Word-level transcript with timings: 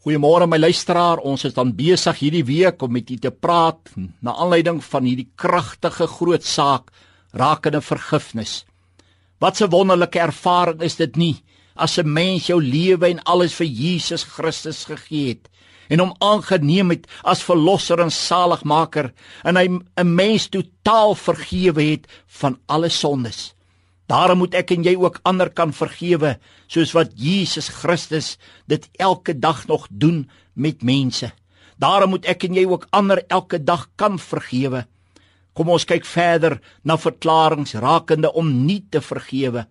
Goeiemôre 0.00 0.46
my 0.48 0.56
luisteraar. 0.56 1.20
Ons 1.28 1.42
is 1.44 1.52
dan 1.52 1.74
besig 1.76 2.22
hierdie 2.22 2.46
week 2.48 2.80
om 2.80 2.94
met 2.96 3.10
u 3.12 3.18
te 3.20 3.30
praat 3.30 3.90
na 4.24 4.32
aanleiding 4.32 4.78
van 4.80 5.04
hierdie 5.04 5.28
kragtige 5.36 6.06
groot 6.08 6.46
saak 6.46 6.88
rakende 7.36 7.82
vergifnis. 7.84 8.64
Wat 9.44 9.60
'n 9.60 9.68
wonderlike 9.68 10.18
ervaring 10.18 10.80
is 10.80 10.96
dit 10.96 11.16
nie 11.16 11.44
as 11.76 11.98
'n 11.98 12.12
mens 12.12 12.46
jou 12.46 12.62
lewe 12.62 13.10
en 13.10 13.22
alles 13.24 13.52
vir 13.54 13.66
Jesus 13.66 14.24
Christus 14.24 14.84
gegee 14.84 15.28
het 15.28 15.50
en 15.90 15.98
hom 15.98 16.14
aangeneem 16.18 16.90
het 16.90 17.06
as 17.22 17.42
verlosser 17.42 18.00
en 18.00 18.10
saligmaker 18.10 19.12
en 19.44 19.56
hy 19.56 19.68
'n 19.68 20.14
mens 20.14 20.48
totaal 20.48 21.14
vergewe 21.14 21.82
het 21.82 22.06
van 22.26 22.58
alle 22.66 22.88
sondes. 22.88 23.54
Daarom 24.10 24.42
moet 24.42 24.56
ek 24.58 24.72
en 24.74 24.82
jy 24.82 24.96
ook 24.98 25.20
ander 25.28 25.52
kan 25.54 25.70
vergewe 25.70 26.34
soos 26.66 26.94
wat 26.96 27.12
Jesus 27.14 27.68
Christus 27.70 28.38
dit 28.66 28.88
elke 28.98 29.36
dag 29.38 29.68
nog 29.70 29.86
doen 29.90 30.24
met 30.58 30.82
mense. 30.82 31.30
Daarom 31.78 32.16
moet 32.16 32.26
ek 32.26 32.48
en 32.48 32.58
jy 32.58 32.64
ook 32.66 32.88
ander 32.90 33.22
elke 33.30 33.60
dag 33.62 33.86
kan 34.00 34.18
vergewe. 34.18 34.82
Kom 35.54 35.70
ons 35.70 35.86
kyk 35.86 36.06
verder 36.06 36.58
na 36.82 36.98
verklaringe 36.98 37.78
rakende 37.82 38.32
om 38.34 38.50
nie 38.66 38.82
te 38.90 39.02
vergewe. 39.04 39.66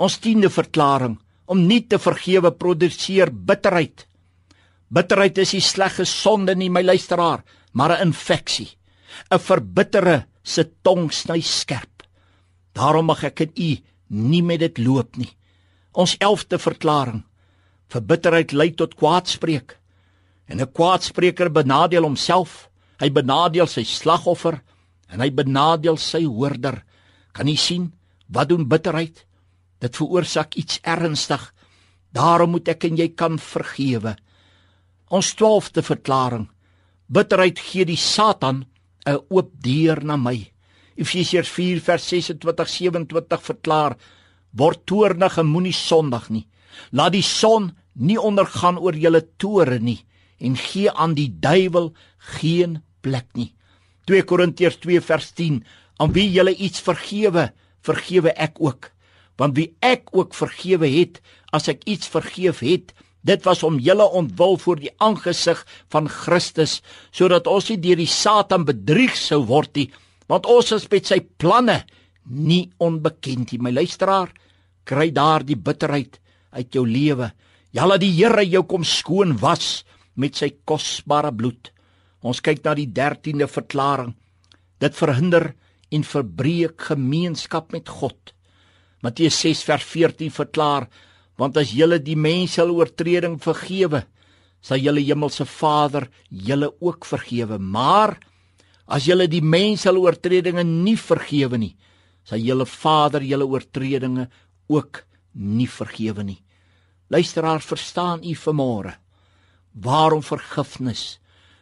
Ons 0.00 0.16
tiende 0.24 0.48
verklaring 0.48 1.18
om 1.50 1.66
nie 1.66 1.82
te 1.84 1.98
vergewe 2.00 2.54
produseer 2.56 3.28
bitterheid. 3.28 4.06
Bitterheid 4.88 5.38
is 5.38 5.52
nie 5.54 5.64
slegte 5.64 6.06
sonde 6.08 6.56
nie, 6.56 6.70
my 6.70 6.82
luisteraar, 6.82 7.44
maar 7.72 7.92
'n 7.92 8.08
infeksie. 8.08 8.70
'n 9.30 9.38
Verbittere 9.38 10.26
se 10.42 10.64
tong 10.82 11.12
sny 11.12 11.40
skerp. 11.40 11.89
Daarom 12.72 13.10
mag 13.10 13.24
ek 13.24 13.40
en 13.46 13.52
u 13.56 13.70
nie 14.08 14.42
met 14.42 14.60
dit 14.60 14.78
loop 14.78 15.16
nie. 15.16 15.30
Ons 15.92 16.16
11de 16.18 16.58
verklaring. 16.58 17.22
Verbitterheid 17.90 18.52
lei 18.52 18.70
tot 18.74 18.94
kwaadspreek. 18.94 19.78
En 20.46 20.60
'n 20.60 20.72
kwaadspreker 20.72 21.50
benadeel 21.50 22.02
homself, 22.02 22.70
hy 22.98 23.10
benadeel 23.10 23.66
sy 23.66 23.84
slagoffer 23.84 24.62
en 25.08 25.20
hy 25.20 25.30
benadeel 25.30 25.96
sy 25.96 26.24
hoorder. 26.24 26.84
Kan 27.32 27.46
jy 27.46 27.56
sien 27.56 27.92
wat 28.28 28.48
doen 28.48 28.68
bitterheid? 28.68 29.26
Dit 29.80 29.96
veroorsaak 29.96 30.54
iets 30.54 30.80
ernstig. 30.82 31.54
Daarom 32.12 32.50
moet 32.50 32.68
ek 32.68 32.84
en 32.84 32.96
jy 32.96 33.08
kan 33.08 33.38
vergewe. 33.38 34.16
Ons 35.08 35.34
12de 35.34 35.82
verklaring. 35.82 36.48
Bitterheid 37.06 37.58
gee 37.58 37.84
die 37.84 37.96
Satan 37.96 38.66
'n 39.06 39.18
oop 39.30 39.50
deur 39.62 40.04
na 40.04 40.16
my. 40.16 40.52
Efesiërs 41.00 41.48
4 41.48 41.80
vers 41.80 42.06
26 42.12 42.68
27 42.68 43.42
verklaar: 43.42 43.96
Word 44.52 44.84
toornig 44.84 45.38
en 45.40 45.48
moenie 45.48 45.76
sondig 45.76 46.28
nie. 46.28 46.46
Laat 46.92 47.14
die 47.16 47.24
son 47.24 47.70
nie 47.94 48.18
ondergaan 48.20 48.78
oor 48.78 48.96
julle 48.96 49.22
toore 49.40 49.80
nie 49.80 50.00
en 50.40 50.56
gee 50.56 50.88
aan 50.90 51.14
die 51.16 51.28
duiwel 51.40 51.90
geen 52.36 52.78
plek 53.04 53.28
nie. 53.36 53.50
2 54.08 54.24
Korintiërs 54.28 54.80
2 54.84 55.00
vers 55.04 55.32
10: 55.36 55.60
Aan 56.00 56.12
wie 56.16 56.28
julle 56.32 56.54
iets 56.54 56.80
vergewe, 56.84 57.50
vergewe 57.84 58.32
ek 58.36 58.60
ook. 58.60 58.90
Want 59.36 59.56
wie 59.56 59.70
ek 59.80 60.12
ook 60.12 60.34
vergewe 60.36 60.88
het, 60.88 61.20
as 61.52 61.68
ek 61.68 61.84
iets 61.88 62.08
vergeef 62.08 62.60
het, 62.64 62.92
dit 63.24 63.44
was 63.44 63.62
om 63.64 63.80
julle 63.80 64.04
ontwil 64.04 64.56
voor 64.60 64.80
die 64.80 64.92
aangesig 64.96 65.64
van 65.92 66.08
Christus, 66.08 66.80
sodat 67.12 67.48
ons 67.48 67.68
nie 67.68 67.80
deur 67.80 68.00
die 68.00 68.08
Satan 68.08 68.64
bedrieg 68.68 69.16
sou 69.16 69.44
word 69.48 69.76
nie 69.76 69.90
want 70.30 70.46
ons 70.46 70.72
is 70.76 70.86
met 70.90 71.08
sy 71.10 71.18
planne 71.42 71.80
nie 72.30 72.68
onbekend 72.78 73.50
nie. 73.52 73.58
My 73.58 73.72
luisteraar 73.74 74.30
kry 74.86 75.10
daardie 75.14 75.58
bitterheid 75.58 76.20
uit 76.54 76.74
jou 76.74 76.86
lewe. 76.86 77.30
Ja 77.74 77.86
laat 77.86 78.02
die 78.02 78.14
Here 78.14 78.44
jou 78.46 78.62
kom 78.66 78.86
skoon 78.86 79.36
was 79.42 79.82
met 80.14 80.38
sy 80.38 80.52
kosbare 80.66 81.32
bloed. 81.34 81.72
Ons 82.22 82.42
kyk 82.44 82.62
na 82.64 82.76
die 82.76 82.88
13de 82.90 83.48
verklaring. 83.50 84.14
Dit 84.80 84.96
verhinder 84.96 85.52
en 85.90 86.06
verbreek 86.06 86.90
gemeenskap 86.92 87.72
met 87.74 87.88
God. 87.88 88.34
Matteus 89.02 89.38
6 89.42 89.64
vers 89.66 89.86
14 89.86 90.30
verklaar 90.34 90.88
want 91.40 91.56
as 91.56 91.72
julle 91.72 91.96
die 92.04 92.18
mense 92.20 92.60
hulle 92.60 92.76
oortreding 92.76 93.38
vergewe 93.40 94.02
sal 94.60 94.82
julle 94.82 95.00
hemelse 95.00 95.46
Vader 95.48 96.04
julle 96.28 96.68
ook 96.84 97.06
vergewe. 97.08 97.56
Maar 97.58 98.18
As 98.90 99.06
julle 99.06 99.28
die 99.30 99.42
mense 99.42 99.86
hulle 99.88 100.02
oortredinge 100.02 100.64
nie 100.66 100.96
vergewe 100.98 101.58
nie, 101.60 101.74
sal 102.26 102.42
julle 102.42 102.66
Vader 102.66 103.22
julle 103.22 103.46
oortredinge 103.46 104.26
ook 104.70 105.04
nie 105.38 105.68
vergewe 105.70 106.24
nie. 106.26 106.40
Luisteraar, 107.10 107.62
verstaan 107.62 108.24
u 108.26 108.34
vanmôre 108.34 108.96
waarom 109.70 110.22
vergifnis 110.22 111.20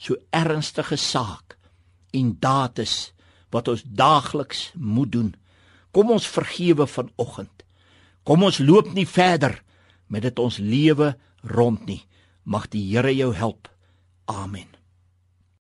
so 0.00 0.16
ernstige 0.32 0.96
saak 0.96 1.58
en 2.16 2.32
daad 2.40 2.80
is 2.80 3.12
wat 3.52 3.68
ons 3.68 3.84
daagliks 3.84 4.70
moet 4.74 5.12
doen. 5.12 5.30
Kom 5.92 6.10
ons 6.14 6.26
vergewe 6.26 6.86
vanoggend. 6.86 7.64
Kom 8.24 8.44
ons 8.46 8.62
loop 8.62 8.92
nie 8.94 9.06
verder 9.08 9.58
met 10.08 10.24
dit 10.24 10.38
ons 10.38 10.58
lewe 10.58 11.14
rond 11.44 11.84
nie. 11.86 12.02
Mag 12.44 12.70
die 12.72 12.86
Here 12.88 13.12
jou 13.14 13.34
help. 13.34 13.68
Amen. 14.24 14.79